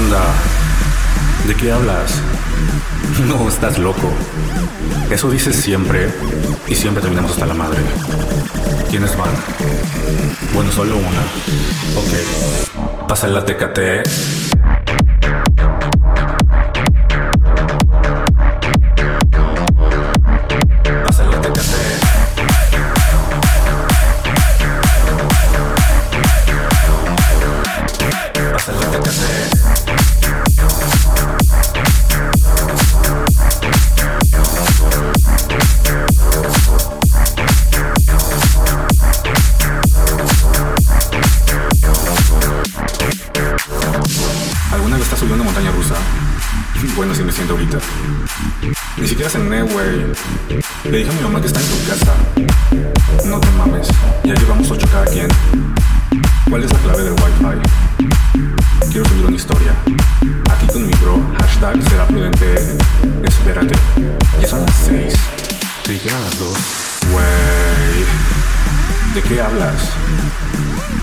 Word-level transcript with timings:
Hey, 0.00 0.06
¿qué 0.06 0.14
onda? 0.14 0.22
¿De 1.46 1.54
qué 1.54 1.72
hablas? 1.72 2.22
No, 3.26 3.48
estás 3.48 3.78
loco. 3.78 4.10
Eso 5.10 5.30
dices 5.30 5.56
siempre 5.56 6.08
y 6.68 6.74
siempre 6.74 7.02
terminamos 7.02 7.32
hasta 7.32 7.44
la 7.44 7.54
madre. 7.54 7.80
¿Quiénes 8.88 9.16
van? 9.16 9.30
Bueno, 10.54 10.70
solo 10.72 10.96
una. 10.96 11.20
Ok. 11.96 13.08
Pasa 13.08 13.26
la 13.28 13.44
tecate. 13.44 14.02
¿Alguna 45.20 45.42
vez 45.42 45.44
estás 45.44 45.44
subiendo 45.44 45.44
una 45.44 45.44
montaña 45.44 45.70
rusa? 45.72 45.94
Bueno, 46.96 47.14
sí 47.14 47.22
me 47.22 47.32
siento 47.32 47.52
ahorita. 47.52 47.78
Ni 48.96 49.06
siquiera 49.06 49.30
cené, 49.30 49.62
güey. 49.62 50.06
Le 50.84 50.98
dije 50.98 51.10
a 51.10 51.12
mi 51.12 51.20
mamá 51.20 51.40
que 51.40 51.46
está 51.46 51.60
en 51.60 51.66
tu 51.66 51.76
casa. 51.88 52.14
No 53.26 53.38
te 53.38 53.50
mames. 53.50 53.88
Ya 54.24 54.34
llevamos 54.34 54.70
ocho 54.70 54.86
cada 54.90 55.04
quien. 55.06 55.28
¿Cuál 56.48 56.64
es 56.64 56.72
la 56.72 56.78
clave 56.78 57.04
del 57.04 57.12
wifi? 57.12 57.60
Quiero 58.90 59.08
subir 59.08 59.26
una 59.26 59.36
historia. 59.36 59.74
Aquí 60.50 60.66
con 60.68 60.86
mi 60.86 60.92
bro. 60.94 61.20
Hashtag 61.38 61.82
será 61.88 62.06
prudente. 62.06 62.76
Espérate. 63.24 63.74
Ya 64.40 64.48
son 64.48 64.64
las 64.64 64.74
seis. 64.74 65.14
Te 65.84 65.92
dije 65.92 66.10
a 66.10 66.18
las 66.18 66.38
dos. 66.38 66.56
Güey. 67.12 68.04
¿De 69.14 69.22
qué 69.22 69.40
hablas? 69.42 69.90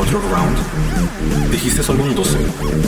¿Otro 0.00 0.18
round? 0.32 1.50
Dijiste 1.50 1.82
solo 1.82 2.02
un 2.04 2.14
12. 2.14 2.38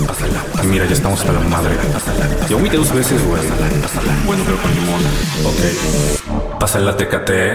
Pásala. 0.07 0.43
Mira, 0.65 0.87
ya 0.87 0.95
estamos 0.95 1.21
hasta 1.21 1.33
la 1.33 1.41
madre. 1.41 1.75
Pásala. 1.93 2.27
Ya 2.49 2.57
vomité 2.57 2.79
dos 2.79 2.91
veces, 2.95 3.23
güey. 3.27 3.43
Pásala, 3.43 3.69
pásala. 3.83 4.13
Bueno, 4.25 4.43
pero 4.47 4.57
con 4.57 4.75
limón. 4.75 5.01
Ok. 5.45 6.59
Pásala, 6.59 6.97
tecate. 6.97 7.55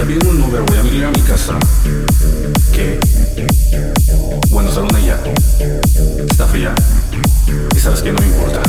Ya 0.00 0.06
vi 0.06 0.14
un 0.26 0.40
Uber, 0.40 0.62
voy 0.62 0.78
a 0.78 0.82
venir 0.82 1.04
a 1.04 1.10
mi 1.10 1.20
casa. 1.20 1.58
Que 2.72 2.98
bueno, 4.48 4.72
solo 4.72 4.88
una 4.88 4.98
ya. 4.98 5.22
Está 6.26 6.46
fría. 6.46 6.74
Y 7.76 7.78
sabes 7.78 8.00
que 8.00 8.10
no 8.10 8.18
me 8.18 8.28
importa. 8.28 8.62